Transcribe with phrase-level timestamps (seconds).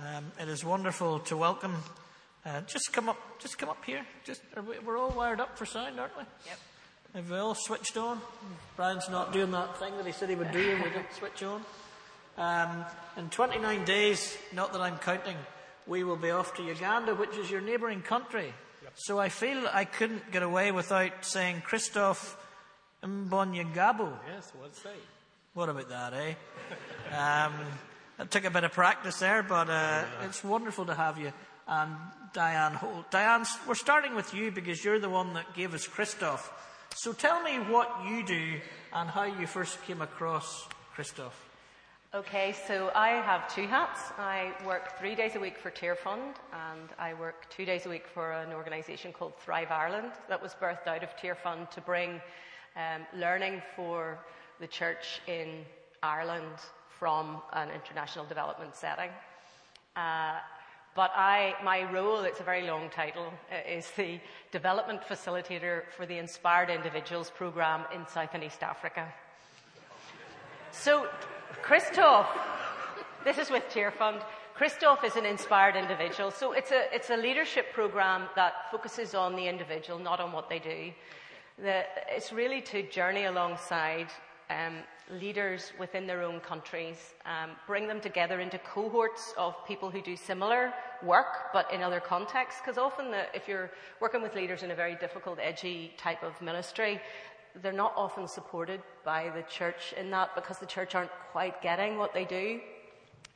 [0.00, 1.74] Um, it is wonderful to welcome.
[2.46, 4.06] Uh, just come up, just come up here.
[4.24, 6.22] Just we, we're all wired up for sound, aren't we?
[6.46, 6.58] Yep.
[7.14, 8.20] Have we all switched on?
[8.76, 11.42] Brian's not doing that thing that he said he would do when we didn't switch
[11.42, 11.64] on.
[12.36, 12.84] Um,
[13.16, 15.36] in 29 days, not that I'm counting,
[15.88, 18.54] we will be off to Uganda, which is your neighbouring country.
[18.84, 18.92] Yep.
[18.94, 22.36] So I feel I couldn't get away without saying Christoph
[23.02, 24.12] Mbonyingabo.
[24.32, 24.94] Yes, what say?
[25.54, 26.34] What about that, eh?
[27.16, 27.52] um,
[28.18, 31.32] it took a bit of practice there, but uh, it's wonderful to have you.
[31.66, 31.94] And
[32.32, 33.10] Diane Holt.
[33.10, 36.52] Diane, we're starting with you because you're the one that gave us Christoph.
[36.94, 38.60] So tell me what you do
[38.92, 41.48] and how you first came across Christoph.
[42.14, 44.00] Okay, so I have two hats.
[44.18, 48.06] I work three days a week for Tearfund, and I work two days a week
[48.06, 52.20] for an organisation called Thrive Ireland that was birthed out of Tearfund to bring
[52.76, 54.18] um, learning for
[54.58, 55.66] the church in
[56.02, 56.56] Ireland
[56.98, 59.10] from an international development setting.
[59.96, 60.38] Uh,
[60.94, 64.18] but I, my role, it's a very long title, uh, is the
[64.50, 69.06] development facilitator for the Inspired Individuals program in South and East Africa.
[70.72, 71.06] So,
[71.62, 72.26] Christoph,
[73.24, 74.22] this is with Tearfund.
[74.54, 76.32] Christoph is an inspired individual.
[76.32, 80.48] So it's a, it's a leadership program that focuses on the individual, not on what
[80.48, 80.90] they do.
[81.58, 84.08] The, it's really to journey alongside
[84.50, 84.78] um,
[85.10, 90.16] leaders within their own countries, um, bring them together into cohorts of people who do
[90.16, 92.60] similar work, but in other contexts.
[92.60, 96.40] Because often, the, if you're working with leaders in a very difficult, edgy type of
[96.40, 97.00] ministry,
[97.62, 101.96] they're not often supported by the church in that because the church aren't quite getting
[101.96, 102.60] what they do.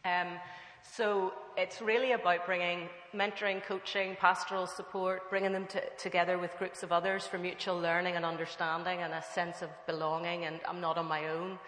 [0.05, 0.39] Um,
[0.83, 6.83] so it's really about bringing mentoring, coaching, pastoral support, bringing them to, together with groups
[6.83, 10.99] of others for mutual learning and understanding and a sense of belonging and I'm not
[10.99, 11.59] on my own.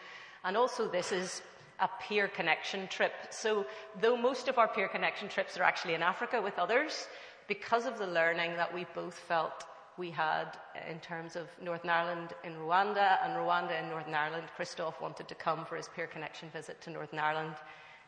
[0.45, 1.43] And also this is
[1.81, 3.13] a peer connection trip.
[3.31, 3.67] So
[4.01, 7.09] though most of our peer connection trips are actually in Africa with others,
[7.47, 9.65] because of the learning that we both felt
[9.97, 10.57] we had
[10.91, 15.35] in terms of Northern Ireland in Rwanda and Rwanda in Northern Ireland, Christoph wanted to
[15.35, 17.55] come for his peer connection visit to Northern Ireland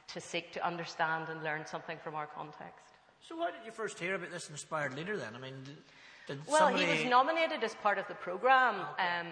[0.08, 2.86] to seek to understand and learn something from our context.
[3.20, 5.34] So, how did you first hear about this inspired leader then?
[5.34, 5.54] I mean,
[6.26, 6.86] did, well, somebody...
[6.86, 9.02] he was nominated as part of the program, okay.
[9.20, 9.26] um,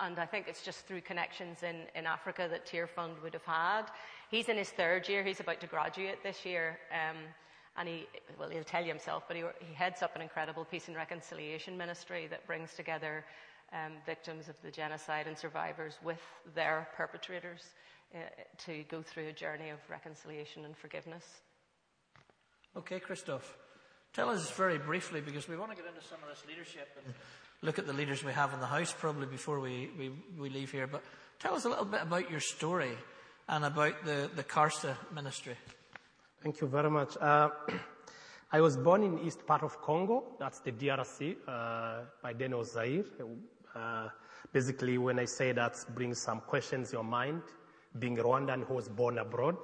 [0.00, 3.84] and I think it's just through connections in, in Africa that Tearfund would have had.
[4.30, 6.78] He's in his third year; he's about to graduate this year.
[6.92, 7.16] Um,
[7.76, 8.06] and he,
[8.38, 11.76] well, he'll tell you himself, but he, he, heads up an incredible peace and reconciliation
[11.76, 13.24] ministry that brings together
[13.72, 16.20] um, victims of the genocide and survivors with
[16.54, 17.62] their perpetrators
[18.66, 21.24] to go through a journey of reconciliation and forgiveness.
[22.76, 23.56] Okay, Christoph.
[24.12, 27.14] Tell us very briefly, because we want to get into some of this leadership and
[27.62, 30.70] look at the leaders we have in the house probably before we, we, we leave
[30.70, 30.86] here.
[30.86, 31.02] But
[31.40, 32.92] tell us a little bit about your story
[33.48, 35.56] and about the, the CARSA ministry.
[36.42, 37.16] Thank you very much.
[37.20, 37.50] Uh,
[38.52, 40.36] I was born in east part of Congo.
[40.38, 41.36] That's the DRC.
[41.48, 43.04] Uh, by then it was Zaire.
[43.74, 44.08] Uh,
[44.52, 47.42] basically, when I say that, brings some questions in your mind
[47.98, 49.56] being Rwandan who was born abroad.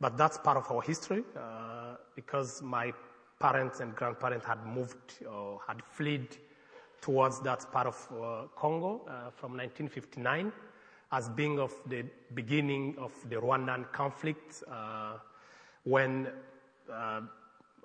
[0.00, 2.92] But that's part of our history uh, because my
[3.38, 6.26] parents and grandparents had moved or had fled
[7.00, 10.52] towards that part of uh, Congo uh, from 1959
[11.12, 12.04] as being of the
[12.34, 15.14] beginning of the Rwandan conflict uh,
[15.84, 16.28] when
[16.92, 17.20] uh,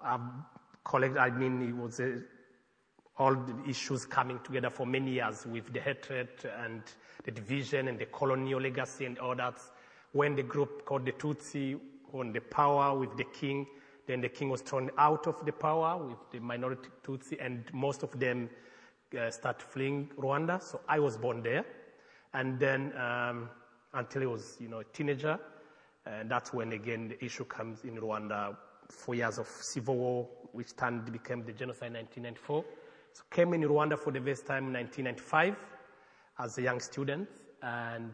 [0.02, 0.22] our
[0.84, 2.19] colleague, I mean, it was uh,
[3.17, 6.29] all the issues coming together for many years with the hatred
[6.63, 6.83] and
[7.23, 9.57] the division and the colonial legacy and all that.
[10.11, 11.79] When the group called the Tutsi
[12.11, 13.67] won the power with the king,
[14.07, 18.03] then the king was thrown out of the power with the minority Tutsi, and most
[18.03, 18.49] of them
[19.19, 20.61] uh, start fleeing Rwanda.
[20.61, 21.65] So I was born there,
[22.33, 23.49] and then um,
[23.93, 25.39] until I was, you know, a teenager,
[26.05, 28.55] and that's when again the issue comes in Rwanda.
[28.89, 32.63] Four years of civil war, which turned became the genocide in 1994.
[33.15, 35.55] So came in Rwanda for the first time in 1995
[36.37, 37.29] as a young student
[37.63, 38.11] and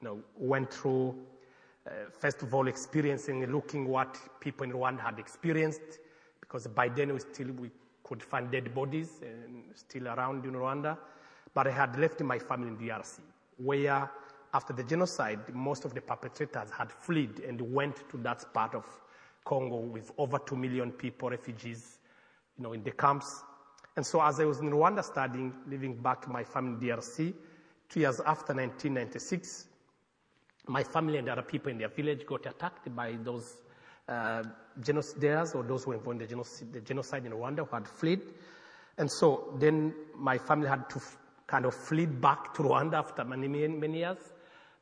[0.00, 1.16] you know, went through,
[1.84, 5.98] uh, first of all, experiencing, looking what people in Rwanda had experienced,
[6.38, 7.72] because by then we still we
[8.04, 10.96] could find dead bodies and still around in Rwanda.
[11.52, 13.18] But I had left my family in DRC,
[13.56, 14.08] where
[14.54, 18.84] after the genocide, most of the perpetrators had fled and went to that part of
[19.44, 21.98] Congo with over 2 million people, refugees,
[22.56, 23.42] you know, in the camps.
[23.96, 27.34] And so as I was in Rwanda studying, living back my family in DRC,
[27.88, 29.66] two years after 1996,
[30.68, 33.62] my family and other people in their village got attacked by those
[34.08, 34.42] uh,
[34.80, 37.88] genocidaires or those who were involved in the genocide, the genocide, in Rwanda who had
[37.88, 38.20] fled.
[38.98, 41.16] And so then my family had to f-
[41.46, 44.18] kind of flee back to Rwanda after many, many, many years,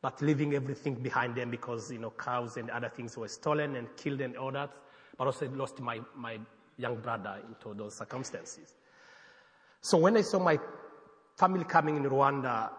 [0.03, 3.95] but leaving everything behind them because, you know, cows and other things were stolen and
[3.97, 4.71] killed and all that.
[5.17, 6.39] but also lost my, my
[6.77, 8.75] young brother into those circumstances.
[9.85, 10.59] So when I saw my
[11.37, 12.71] family coming in Rwanda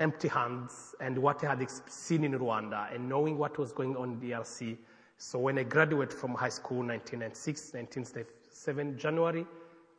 [0.00, 4.12] empty hands and what I had seen in Rwanda and knowing what was going on
[4.12, 4.78] in DRC,
[5.18, 9.46] so when I graduated from high school 1996, 1997 January,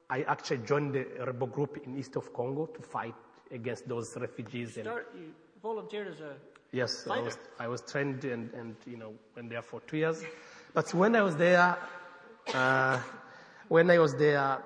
[0.10, 3.14] I actually joined the rebel group in east of Congo to fight
[3.52, 4.78] against those refugees.
[4.78, 6.34] And Start, you volunteered as a
[6.72, 10.24] yes, I was, I was trained and, and you know went there for two years.
[10.74, 11.78] But when I was there,
[12.52, 13.00] uh,
[13.68, 14.58] when I was there,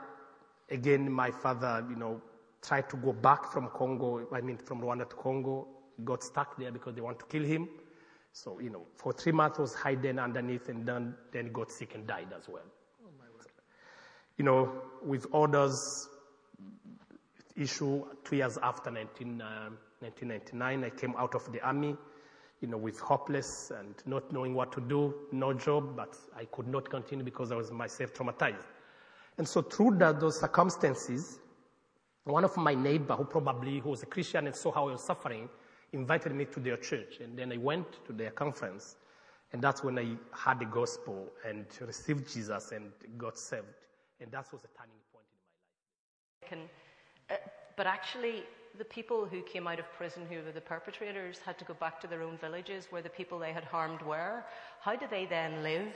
[0.69, 2.21] again, my father, you know,
[2.61, 4.27] tried to go back from Congo.
[4.33, 5.67] I mean, from Rwanda to Congo,
[6.03, 7.69] got stuck there because they want to kill him.
[8.33, 12.05] So you know, for three months was hiding underneath, and then then got sick and
[12.05, 12.63] died as well
[14.37, 14.71] you know,
[15.03, 16.09] with orders
[17.55, 19.69] issue two years after 19, uh,
[19.99, 21.95] 1999, I came out of the army,
[22.59, 26.67] you know, with hopeless and not knowing what to do, no job, but I could
[26.67, 28.57] not continue because I was myself traumatized.
[29.37, 31.39] And so through that, those circumstances,
[32.23, 35.03] one of my neighbor, who probably who was a Christian and saw how I was
[35.03, 35.49] suffering,
[35.93, 37.19] invited me to their church.
[37.21, 38.95] And then I went to their conference.
[39.53, 43.65] And that's when I heard the gospel and received Jesus and got saved.
[44.19, 46.69] And that was a turning point in my life.
[46.69, 46.69] Can,
[47.29, 48.43] uh, but actually,
[48.77, 52.01] the people who came out of prison who were the perpetrators had to go back
[52.01, 54.43] to their own villages where the people they had harmed were.
[54.81, 55.93] How do they then live?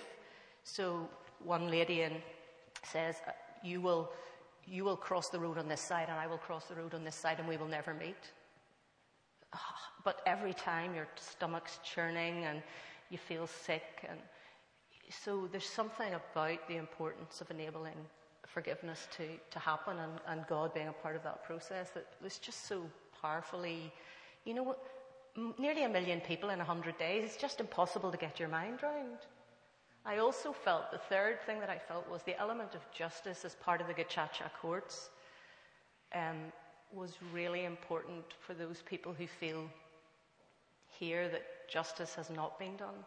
[0.64, 1.10] So
[1.44, 2.14] one lady in
[2.84, 3.32] says, uh,
[3.64, 4.12] "You will,
[4.66, 7.04] you will cross the road on this side, and I will cross the road on
[7.04, 8.32] this side, and we will never meet."
[10.06, 12.64] But every time your stomach's churning and
[13.10, 14.20] you feel sick, and
[15.10, 17.98] so there's something about the importance of enabling
[18.48, 22.38] forgiveness to, to happen and, and God being a part of that process that was
[22.38, 22.84] just so
[23.22, 23.92] powerfully,
[24.46, 24.76] you know,
[25.58, 29.18] nearly a million people in 100 days, it's just impossible to get your mind round.
[30.06, 33.56] I also felt the third thing that I felt was the element of justice as
[33.56, 35.10] part of the Gacaca courts
[36.16, 36.52] um,
[36.92, 39.70] was really important for those people who feel
[40.88, 43.06] here that justice has not been done.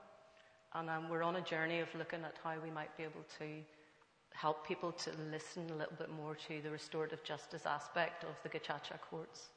[0.74, 3.44] And um, we're on a journey of looking at how we might be able to
[4.34, 8.48] help people to listen a little bit more to the restorative justice aspect of the
[8.48, 9.48] Gacaca courts.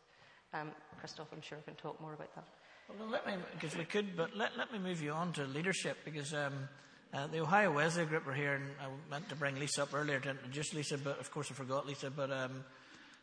[0.53, 2.45] Um, Christoph, I'm sure, can talk more about that.
[2.99, 5.97] Well, let me, because we could, but let, let me move you on to leadership
[6.05, 6.67] because um,
[7.15, 10.19] uh, the Ohio Wesleyan group are here, and I meant to bring Lisa up earlier
[10.19, 12.11] to introduce Lisa, but of course I forgot Lisa.
[12.11, 12.65] But um,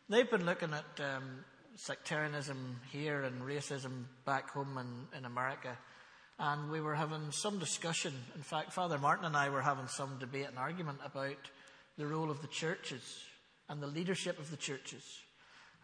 [0.09, 1.45] they've been looking at um,
[1.75, 5.77] sectarianism here and racism back home in, in America.
[6.39, 8.13] And we were having some discussion.
[8.35, 11.37] In fact, Father Martin and I were having some debate and argument about
[11.95, 13.03] the role of the churches
[13.69, 15.03] and the leadership of the churches.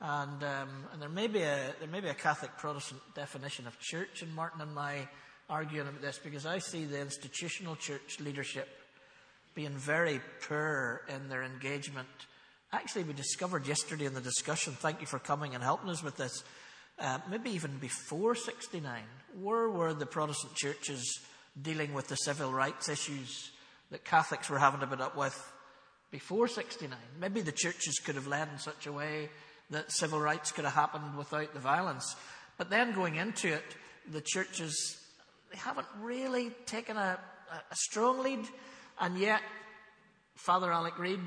[0.02, 3.78] And, um, and there may be a there may be a Catholic Protestant definition of
[3.80, 5.10] church, and Martin and I
[5.50, 8.68] arguing about this because I see the institutional church leadership
[9.56, 12.08] being very poor in their engagement.
[12.72, 14.74] Actually, we discovered yesterday in the discussion.
[14.74, 16.44] Thank you for coming and helping us with this.
[17.00, 19.02] Uh, maybe even before 69,
[19.42, 21.20] where were the Protestant churches
[21.60, 23.52] dealing with the civil rights issues
[23.90, 25.52] that Catholics were having to put up with
[26.12, 26.98] before 69?
[27.20, 29.30] Maybe the churches could have led in such a way
[29.72, 32.16] that civil rights could have happened without the violence.
[32.58, 33.64] But then going into it,
[34.12, 34.99] the churches,
[35.52, 37.20] they haven't really taken a,
[37.52, 38.48] a strong lead,
[39.00, 39.42] and yet
[40.36, 41.20] Father Alec Reid,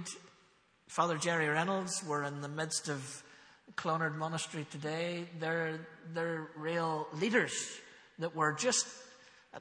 [0.88, 3.23] Father Gerry Reynolds were in the midst of
[3.76, 5.25] Clonard Monastery today.
[5.40, 5.80] They're,
[6.14, 7.52] they're real leaders
[8.18, 8.87] that were just,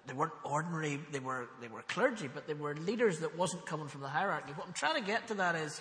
[0.07, 3.87] they weren't ordinary, they were, they were clergy, but they were leaders that wasn't coming
[3.87, 4.51] from the hierarchy.
[4.55, 5.79] What I'm trying to get to that is,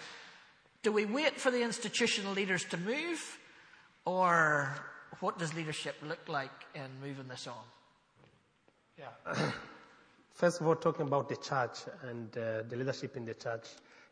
[0.83, 3.39] do we wait for the institutional leaders to move,
[4.05, 4.75] or
[5.21, 7.63] what does leadership look like in moving this on?
[9.01, 9.51] Yeah.
[10.33, 13.67] First of all, talking about the church and uh, the leadership in the church,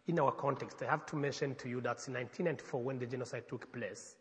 [0.07, 3.45] in our context, I have to mention to you that in 1994, when the genocide
[3.49, 4.17] took place,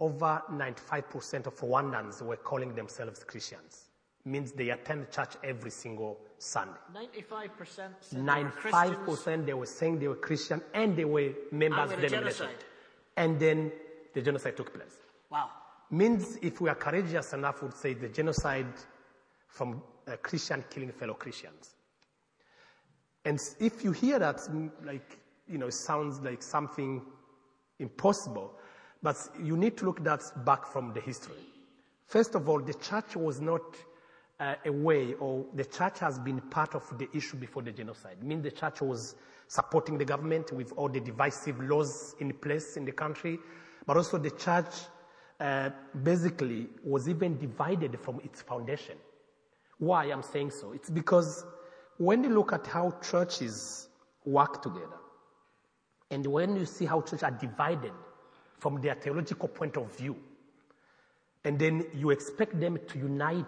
[0.00, 3.84] over 95% of Rwandans were calling themselves Christians.
[4.24, 6.72] Means they attend church every single Sunday.
[6.92, 7.48] 95%
[8.00, 12.00] said they were 95% they were saying they were Christian and they were members of
[12.00, 12.64] the genocide.
[13.16, 13.70] And then
[14.14, 14.96] the genocide took place.
[15.30, 15.50] Wow.
[15.92, 18.66] Means if we are courageous enough, we would say the genocide
[19.46, 21.74] from a Christian killing fellow Christians.
[23.24, 27.02] And if you hear that, mm, like, you know, it sounds like something
[27.78, 28.52] impossible,
[29.02, 31.34] but you need to look that back from the history.
[32.06, 33.62] First of all, the church was not
[34.38, 38.18] uh, a way, or the church has been part of the issue before the genocide.
[38.20, 39.16] I mean, the church was
[39.48, 43.38] supporting the government with all the divisive laws in place in the country,
[43.86, 44.74] but also the church
[45.40, 45.70] uh,
[46.02, 48.96] basically was even divided from its foundation.
[49.78, 50.72] Why I'm saying so?
[50.72, 51.44] It's because
[51.98, 53.88] when you look at how churches
[54.24, 54.98] work together,
[56.10, 57.92] and when you see how churches are divided
[58.58, 60.16] from their theological point of view,
[61.44, 63.44] and then you expect them to unite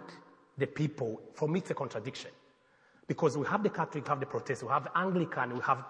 [0.56, 2.30] the people, for me it's a contradiction.
[3.06, 5.84] Because we have the Catholic, we have the Protestant, we have Anglican, we have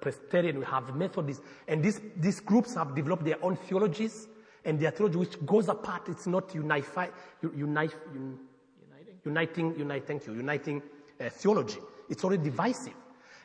[0.00, 4.28] Presbyterian, we have Methodist, and these, these groups have developed their own theologies,
[4.64, 7.08] and their theology which goes apart, it's not unify,
[7.54, 8.38] unite, un,
[9.26, 10.82] uniting, uniting, thank you, uniting
[11.20, 11.80] uh, theology.
[12.08, 12.94] It's already divisive.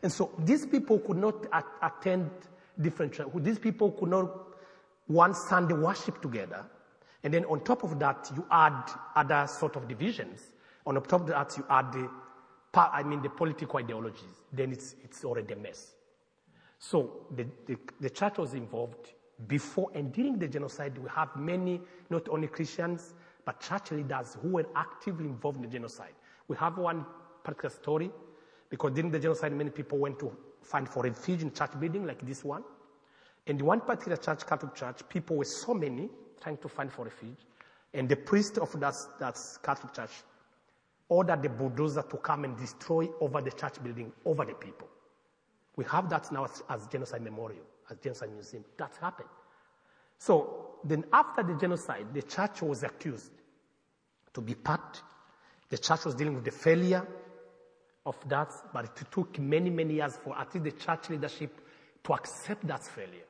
[0.04, 1.46] And so these people could not
[1.82, 2.30] attend
[2.80, 3.20] different.
[3.44, 4.32] These people could not
[5.08, 6.66] one Sunday worship together.
[7.24, 10.42] And then on top of that, you add other sort of divisions.
[10.86, 12.10] On top of that, you add the,
[12.74, 14.44] I mean, the political ideologies.
[14.52, 15.92] Then it's, it's already a mess.
[16.80, 19.12] So the, the, the church was involved
[19.48, 20.98] before and during the genocide.
[20.98, 23.14] We have many, not only Christians,
[23.46, 26.14] but church leaders who were actively involved in the genocide.
[26.48, 27.06] We have one
[27.44, 28.12] particular story
[28.70, 30.32] because during the genocide, many people went to
[30.62, 32.64] find for refuge in church building like this one.
[33.48, 36.10] And one particular church, Catholic church, people were so many
[36.42, 37.46] trying to find for refuge.
[37.94, 40.12] And the priest of that, that Catholic church
[41.10, 44.88] ordered the bulldozer to come and destroy over the church building, over the people.
[45.76, 48.64] We have that now as, as genocide memorial, as genocide museum.
[48.78, 49.30] That happened.
[50.18, 53.32] So then after the genocide, the church was accused
[54.34, 55.02] to be part.
[55.70, 57.06] The church was dealing with the failure
[58.06, 61.62] of that, but it took many, many years for at least the church leadership
[62.04, 63.26] to accept that failure.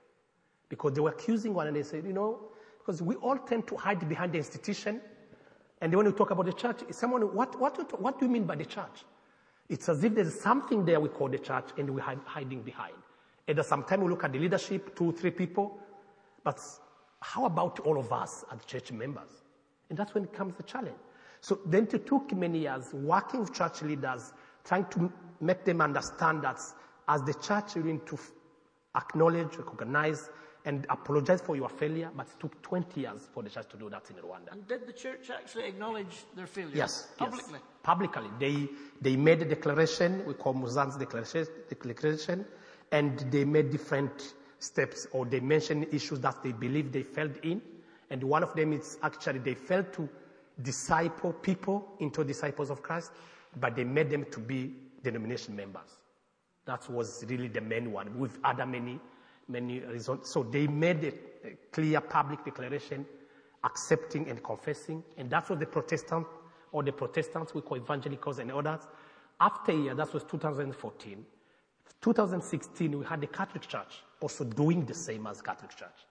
[0.70, 2.40] Because they were accusing one and they said, you know,
[2.78, 5.02] because we all tend to hide behind the institution.
[5.82, 8.56] And when we talk about the church, someone, what, what, what do you mean by
[8.56, 9.04] the church?
[9.68, 12.96] It's as if there's something there we call the church and we're hiding behind.
[13.48, 15.80] And at some time we look at the leadership, two, three people,
[16.44, 16.60] but
[17.22, 19.30] how about all of us as church members?
[19.90, 20.98] And that's when it comes the challenge.
[21.42, 26.44] So then it took many years working with church leaders, trying to make them understand
[26.44, 26.60] that
[27.08, 28.18] as the church, you need to
[28.96, 30.30] acknowledge, recognize,
[30.66, 33.90] and apologize for your failure, but it took 20 years for the church to do
[33.90, 34.52] that in Rwanda.
[34.52, 36.76] And did the church actually acknowledge their failure?
[36.76, 37.08] Yes.
[37.18, 37.54] Publicly?
[37.54, 37.62] Yes.
[37.82, 38.28] Publicly.
[38.40, 38.68] They,
[39.02, 42.46] they made a declaration, we call Muzan's declaration, declaration,
[42.92, 47.62] and they made different steps or they mentioned issues that they believe they failed in.
[48.10, 50.08] And one of them is actually they failed to
[50.62, 53.12] disciple people into disciples of Christ,
[53.60, 55.98] but they made them to be denomination members.
[56.66, 59.00] That was really the main one, with other many,
[59.48, 60.30] many reasons.
[60.30, 63.06] So they made a, a clear public declaration
[63.64, 66.28] accepting and confessing, and that's what the Protestant
[66.72, 68.82] or the Protestants we call evangelicals and others.
[69.40, 71.26] After a year, that was 2014.
[72.02, 76.06] 2016, we had the Catholic Church also doing the same as Catholic Church.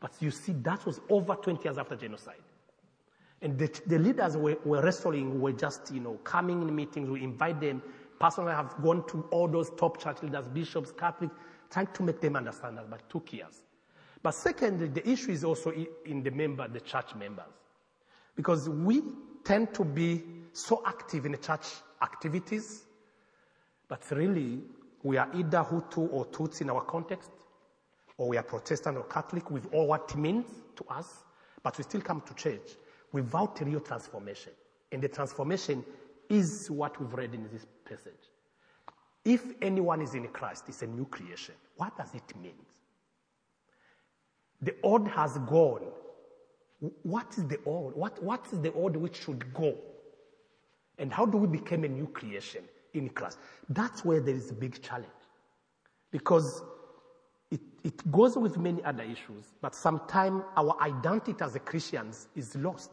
[0.00, 2.42] But you see, that was over 20 years after genocide.
[3.42, 7.22] And the, the leaders were, were wrestling, were just, you know, coming in meetings, we
[7.22, 7.82] invite them.
[8.18, 11.30] Personally, I have gone to all those top church leaders, bishops, Catholic,
[11.70, 13.64] trying to make them understand that, but it took years.
[14.22, 15.72] But secondly, the issue is also
[16.06, 17.44] in the member, the church members.
[18.36, 19.02] Because we
[19.44, 21.66] tend to be so active in the church
[22.02, 22.84] activities,
[23.88, 24.60] but really
[25.02, 27.30] we are either Hutu or Tutsi in our context,
[28.16, 31.24] or we are Protestant or Catholic with all what it means to us,
[31.62, 32.76] but we still come to church
[33.12, 34.52] without real transformation.
[34.92, 35.84] And the transformation
[36.28, 38.12] is what we've read in this passage.
[39.24, 41.54] If anyone is in Christ, it's a new creation.
[41.76, 42.54] What does it mean?
[44.60, 45.86] The old has gone.
[47.02, 47.94] What is the old?
[47.96, 49.76] What, what is the old which should go?
[50.98, 53.38] And how do we become a new creation in Christ?
[53.68, 55.08] That's where there is a big challenge.
[56.10, 56.62] Because
[57.84, 62.90] it, goes with many other issues, but sometimes our identity as a Christians is lost.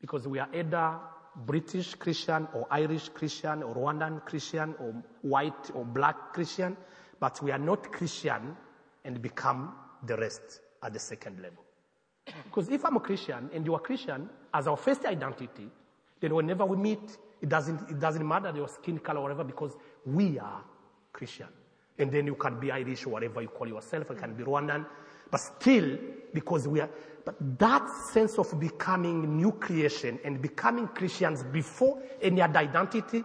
[0.00, 0.96] Because we are either
[1.44, 6.76] British Christian or Irish Christian or Rwandan Christian or white or black Christian,
[7.20, 8.56] but we are not Christian
[9.04, 9.74] and become
[10.06, 11.64] the rest at the second level.
[12.44, 15.68] Because if I'm a Christian and you are Christian as our first identity,
[16.20, 19.76] then whenever we meet, it doesn't, it doesn't matter your skin color or whatever because
[20.04, 20.62] we are
[21.12, 21.48] Christian.
[21.98, 24.86] And then you can be Irish or whatever you call yourself, you can be Rwandan.
[25.30, 25.98] But still,
[26.32, 26.88] because we are,
[27.24, 33.24] but that sense of becoming new creation and becoming Christians before any other identity,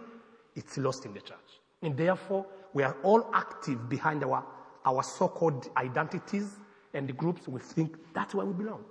[0.54, 1.38] it's lost in the church.
[1.82, 4.44] And therefore, we are all active behind our,
[4.84, 6.56] our so-called identities
[6.92, 7.48] and the groups.
[7.48, 8.84] We think that's where we belong.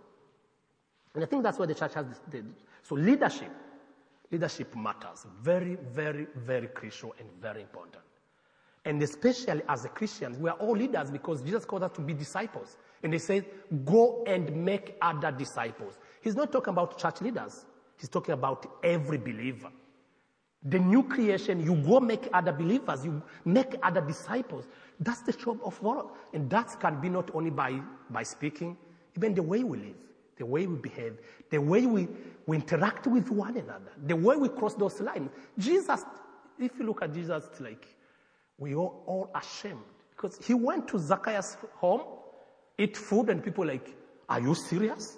[1.14, 2.44] And I think that's where the church has this,
[2.82, 3.52] so leadership,
[4.32, 5.28] leadership matters.
[5.42, 8.04] Very, very, very crucial and very important.
[8.86, 12.14] And especially as a Christians, we are all leaders because Jesus called us to be
[12.14, 12.78] disciples.
[13.02, 13.46] And he said,
[13.86, 15.98] go and make other disciples.
[16.22, 17.66] He's not talking about church leaders.
[17.98, 19.70] He's talking about every believer.
[20.66, 24.66] The new creation, you go make other believers, you make other disciples.
[25.00, 26.08] That's the job of God.
[26.34, 28.78] And that can be not only by, by speaking,
[29.18, 29.96] even the way we live,
[30.38, 32.08] the way we behave, the way we,
[32.48, 35.30] we interact with one another, the way we cross those lines.
[35.58, 36.04] Jesus,
[36.58, 37.86] if you look at Jesus, like
[38.64, 39.84] we are all ashamed
[40.16, 42.02] because he went to Zacchaeus' home,
[42.78, 43.94] eat food, and people like,
[44.30, 45.18] are you serious?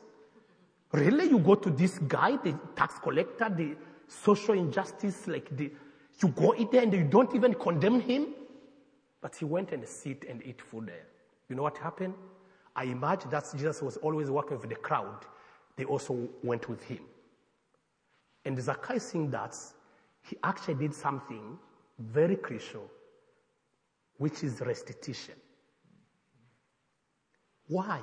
[0.91, 1.29] Really?
[1.29, 3.75] You go to this guy, the tax collector, the
[4.07, 5.71] social injustice, like the,
[6.23, 8.33] you go eat there and you don't even condemn him?
[9.21, 11.05] But he went and sit and eat food there.
[11.47, 12.15] You know what happened?
[12.75, 15.23] I imagine that Jesus was always working with the crowd.
[15.75, 17.01] They also went with him.
[18.43, 19.55] And Zacchaeus seeing that,
[20.23, 21.59] he actually did something
[21.99, 22.89] very crucial,
[24.17, 25.35] which is restitution.
[27.67, 27.99] Why?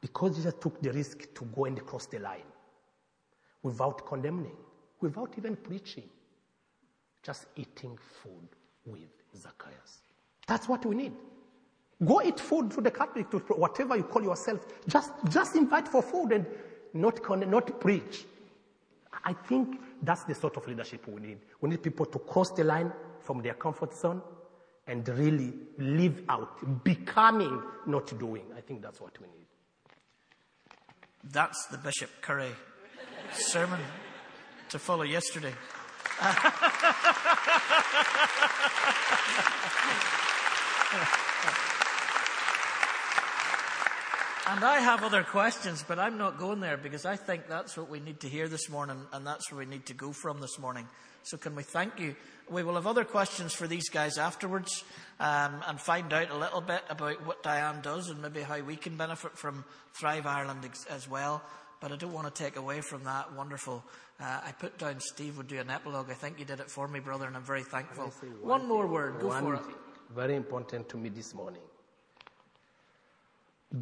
[0.00, 2.42] Because Jesus took the risk to go and cross the line
[3.62, 4.56] without condemning,
[5.00, 6.08] without even preaching,
[7.22, 8.48] just eating food
[8.84, 10.02] with Zacchaeus.
[10.46, 11.12] That's what we need.
[12.04, 14.66] Go eat food to the Catholic, to whatever you call yourself.
[14.88, 16.46] Just, just invite for food and
[16.92, 18.24] not, con- not preach.
[19.24, 21.38] I think that's the sort of leadership we need.
[21.60, 24.20] We need people to cross the line from their comfort zone
[24.86, 28.44] and really live out, becoming, not doing.
[28.56, 29.46] I think that's what we need.
[31.32, 32.50] That's the Bishop Curry
[33.32, 33.80] sermon
[34.68, 35.54] to follow yesterday.
[44.46, 47.88] And I have other questions, but I'm not going there because I think that's what
[47.88, 50.58] we need to hear this morning and that's where we need to go from this
[50.58, 50.86] morning.
[51.24, 52.14] So, can we thank you?
[52.50, 54.84] We will have other questions for these guys afterwards
[55.18, 58.76] um, and find out a little bit about what Diane does and maybe how we
[58.76, 59.64] can benefit from
[59.94, 61.42] Thrive Ireland as well.
[61.80, 63.82] But I don't want to take away from that wonderful.
[64.20, 66.10] Uh, I put down Steve would do an epilogue.
[66.10, 68.04] I think you did it for me, brother, and I'm very thankful.
[68.42, 69.18] One, one, more word.
[69.20, 69.62] Go for it.
[70.14, 71.62] Very important to me this morning.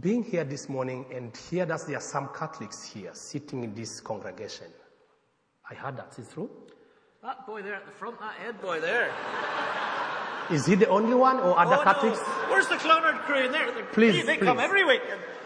[0.00, 4.00] Being here this morning and hear that there are some Catholics here sitting in this
[4.00, 4.68] congregation.
[5.68, 6.12] I heard that.
[6.16, 6.48] Is it true?
[7.22, 9.08] That boy there at the front, that head boy there.
[10.50, 12.18] Is he the only one or other oh, Catholics?
[12.18, 12.50] No.
[12.50, 13.70] Where's the Clonard crew in there?
[13.92, 14.46] Please, they, they please.
[14.46, 15.02] come every week.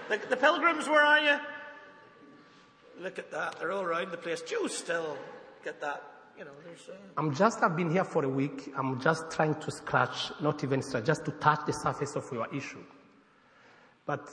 [0.09, 1.37] The, the, pilgrims, where are you?
[3.03, 3.59] Look at that.
[3.59, 4.41] They're all around the place.
[4.41, 5.19] Jews still
[5.63, 6.03] get that.
[6.39, 6.89] You know, there's.
[6.89, 6.97] Uh...
[7.19, 8.73] I'm just, I've been here for a week.
[8.75, 12.49] I'm just trying to scratch, not even scratch, just to touch the surface of your
[12.55, 12.83] issue.
[14.07, 14.31] But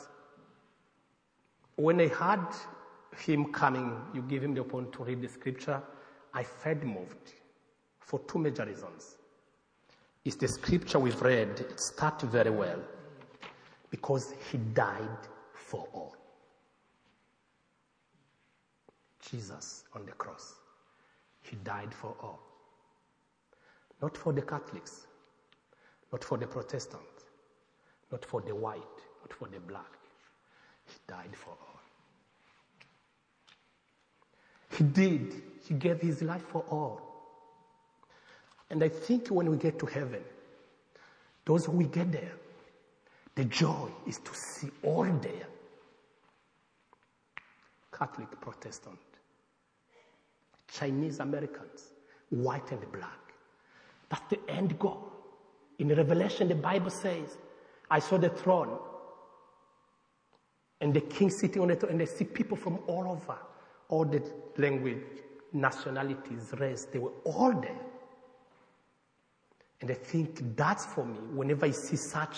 [1.75, 2.47] when I heard
[3.17, 5.81] him coming, you gave him the opportunity to read the scripture,
[6.33, 7.33] I felt moved
[7.99, 9.17] for two major reasons.
[10.25, 12.79] It's the scripture we've read, it starts very well
[13.89, 16.15] because he died for all.
[19.29, 20.55] Jesus on the cross,
[21.41, 22.39] he died for all.
[24.01, 25.07] Not for the Catholics,
[26.11, 27.25] not for the Protestants,
[28.11, 28.81] not for the white,
[29.21, 29.97] not for the black.
[30.85, 31.72] He died for all.
[34.77, 35.41] He did.
[35.67, 37.01] He gave his life for all.
[38.69, 40.21] And I think when we get to heaven,
[41.45, 42.33] those who we get there,
[43.35, 45.47] the joy is to see all there.
[47.91, 48.97] Catholic, Protestant,
[50.71, 51.93] Chinese Americans,
[52.29, 53.33] white and black.
[54.09, 55.11] That's the end goal.
[55.79, 57.37] In Revelation, the Bible says,
[57.89, 58.79] I saw the throne
[60.81, 63.37] and the king sitting on it, and they see people from all over,
[63.89, 64.21] all the
[64.57, 65.03] language,
[65.51, 67.79] nationalities, race, they were all there.
[69.81, 72.37] And I think that's for me, whenever I see such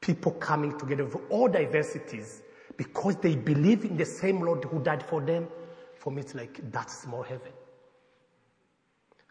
[0.00, 2.42] people coming together with all diversities,
[2.76, 5.48] because they believe in the same Lord who died for them,
[5.96, 7.52] for me it's like that's more heaven.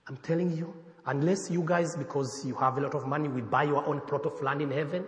[0.07, 0.73] I'm telling you,
[1.05, 4.25] unless you guys, because you have a lot of money, will buy your own plot
[4.25, 5.05] of land in heaven,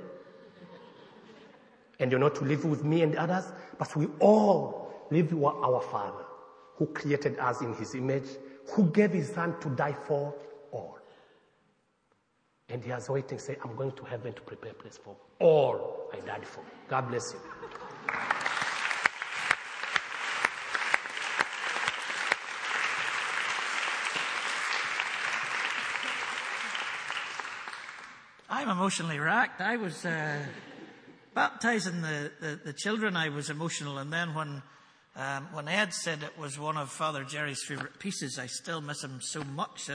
[2.00, 4.79] and you're not to live with me and others, but we all
[5.12, 6.26] live with our Father
[6.76, 8.28] who created us in his image,
[8.72, 10.34] who gave his son to die for
[10.72, 10.98] all.
[12.70, 16.20] And he has waiting, say, I'm going to heaven to prepare place for all I
[16.20, 16.64] died for.
[16.88, 17.40] God bless you.
[28.50, 29.62] I'm emotionally racked.
[29.62, 30.06] I was.
[30.06, 30.44] Uh
[31.40, 33.98] baptizing the, the, the, children, I was emotional.
[33.98, 34.62] And then when,
[35.20, 39.04] um, when Ed said it was one of Father Gerry's favourite pieces, I still miss
[39.04, 39.90] him so much.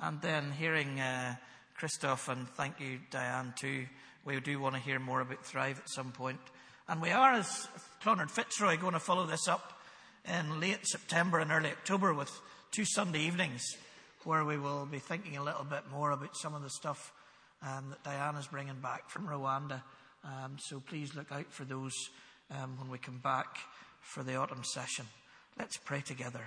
[0.00, 1.36] And then hearing uh,
[1.76, 3.84] Christoph, and thank you, Diane, too.
[4.24, 6.40] We do want to hear more about Thrive at some point.
[6.88, 7.68] And we are, as
[8.02, 9.78] Clonard Fitzroy, going to follow this up
[10.26, 12.32] in late September and early October with
[12.70, 13.62] two Sunday evenings
[14.22, 17.12] where we will be thinking a little bit more about some of the stuff
[17.62, 19.82] um, that is bringing back from Rwanda.
[20.24, 21.92] Um, so please look out for those
[22.50, 23.58] um, when we come back
[24.04, 25.06] for the autumn session.
[25.58, 26.44] Let's pray together.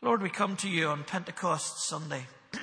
[0.00, 2.26] Lord, we come to you on Pentecost Sunday.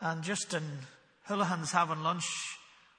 [0.00, 0.62] and just in
[1.28, 2.24] Houlihan's having lunch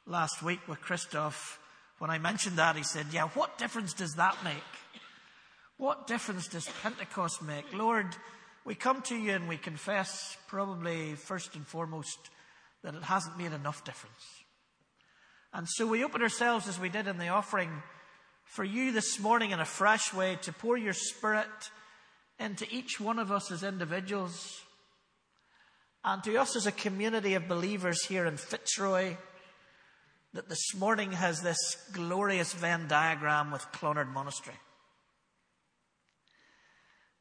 [0.06, 1.60] last week with Christoph,
[2.00, 4.56] when I mentioned that, he said, Yeah, what difference does that make?
[5.78, 7.74] What difference does Pentecost make?
[7.74, 8.16] Lord,
[8.66, 12.30] we come to you and we confess, probably first and foremost,
[12.84, 14.24] that it hasn't made enough difference.
[15.54, 17.70] And so we open ourselves as we did in the offering
[18.46, 21.48] for you this morning in a fresh way to pour your spirit
[22.40, 24.62] into each one of us as individuals
[26.04, 29.16] and to us as a community of believers here in Fitzroy
[30.34, 34.56] that this morning has this glorious Venn diagram with Clonard Monastery.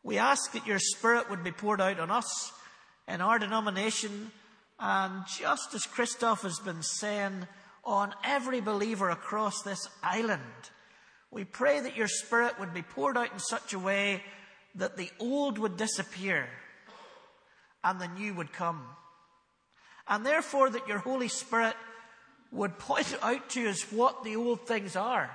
[0.03, 2.53] We ask that your Spirit would be poured out on us
[3.07, 4.31] in our denomination,
[4.81, 7.47] and just as Christoph has been saying,
[7.85, 10.43] on every believer across this island.
[11.31, 14.23] We pray that your Spirit would be poured out in such a way
[14.75, 16.49] that the old would disappear
[17.83, 18.83] and the new would come.
[20.09, 21.75] And therefore, that your Holy Spirit
[22.53, 25.31] would point out to us what the old things are.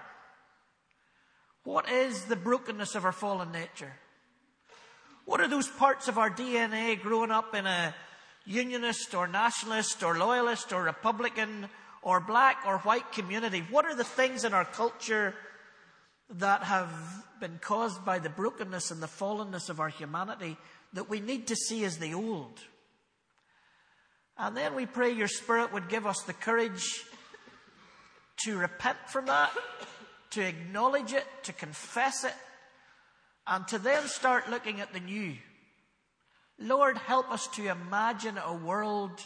[1.63, 3.93] What is the brokenness of our fallen nature?
[5.25, 7.95] What are those parts of our DNA growing up in a
[8.45, 11.67] unionist or nationalist or loyalist or republican
[12.01, 13.63] or black or white community?
[13.69, 15.35] What are the things in our culture
[16.29, 16.91] that have
[17.39, 20.57] been caused by the brokenness and the fallenness of our humanity
[20.93, 22.59] that we need to see as the old.
[24.37, 27.03] And then we pray your Spirit would give us the courage
[28.43, 29.51] to repent from that,
[30.31, 32.33] to acknowledge it, to confess it,
[33.47, 35.35] and to then start looking at the new.
[36.57, 39.19] Lord, help us to imagine a world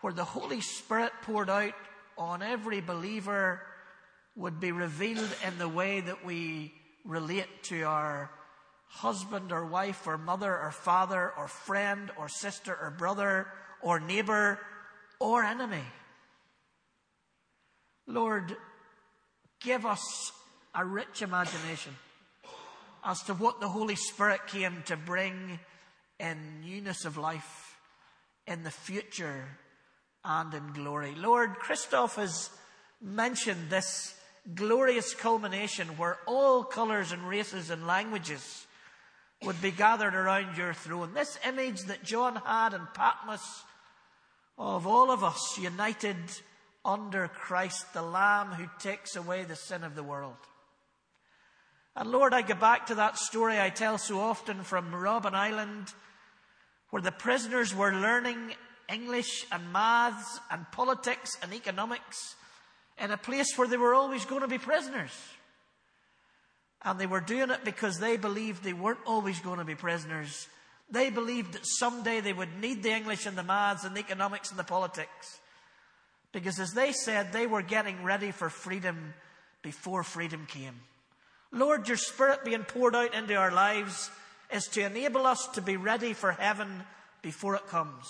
[0.00, 1.74] where the Holy Spirit poured out
[2.18, 3.62] on every believer
[4.34, 8.30] would be revealed in the way that we relate to our
[8.88, 13.46] husband or wife or mother or father or friend or sister or brother
[13.80, 14.58] or neighbor
[15.20, 15.84] or enemy.
[18.06, 18.56] Lord,
[19.60, 20.32] give us
[20.74, 21.96] a rich imagination
[23.04, 25.58] as to what the Holy Spirit came to bring
[26.18, 27.76] in newness of life,
[28.46, 29.44] in the future,
[30.24, 31.14] and in glory.
[31.14, 32.50] Lord, Christoph has
[33.00, 34.14] mentioned this
[34.54, 38.66] glorious culmination where all colours and races and languages
[39.42, 41.12] would be gathered around your throne.
[41.14, 43.64] This image that John had in Patmos
[44.58, 46.16] of all of us united
[46.84, 50.36] under Christ, the Lamb who takes away the sin of the world.
[51.94, 55.92] And Lord, I go back to that story I tell so often from Robben Island,
[56.96, 58.54] where the prisoners were learning
[58.90, 62.36] English and maths and politics and economics
[62.98, 65.10] in a place where they were always going to be prisoners.
[66.80, 70.48] And they were doing it because they believed they weren't always going to be prisoners.
[70.90, 74.48] They believed that someday they would need the English and the maths and the economics
[74.48, 75.38] and the politics.
[76.32, 79.12] Because as they said, they were getting ready for freedom
[79.60, 80.80] before freedom came.
[81.52, 84.10] Lord, your Spirit being poured out into our lives
[84.52, 86.82] is to enable us to be ready for heaven
[87.22, 88.06] before it comes.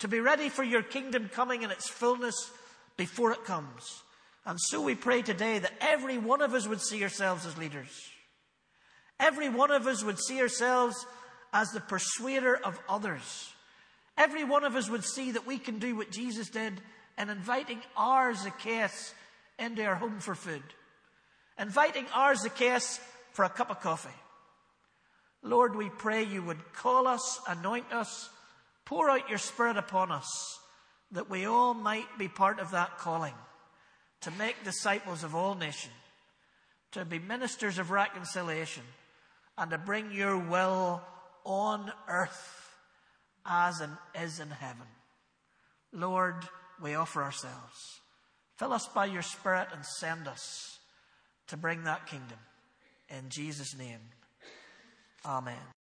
[0.00, 2.50] To be ready for your kingdom coming in its fullness
[2.96, 4.02] before it comes.
[4.44, 8.10] And so we pray today that every one of us would see ourselves as leaders.
[9.18, 11.06] Every one of us would see ourselves
[11.52, 13.52] as the persuader of others.
[14.16, 16.80] Every one of us would see that we can do what Jesus did
[17.18, 19.14] in inviting our Zacchaeus
[19.58, 20.62] into our home for food.
[21.58, 23.00] Inviting our Zacchaeus
[23.32, 24.10] for a cup of coffee.
[25.46, 28.28] Lord, we pray you would call us, anoint us,
[28.84, 30.58] pour out your Spirit upon us,
[31.12, 33.34] that we all might be part of that calling
[34.22, 35.94] to make disciples of all nations,
[36.92, 38.82] to be ministers of reconciliation,
[39.56, 41.00] and to bring your will
[41.44, 42.72] on earth
[43.44, 44.86] as it is in heaven.
[45.92, 46.34] Lord,
[46.82, 48.00] we offer ourselves.
[48.56, 50.78] Fill us by your Spirit and send us
[51.46, 52.38] to bring that kingdom.
[53.08, 54.00] In Jesus' name,
[55.26, 55.66] Amen.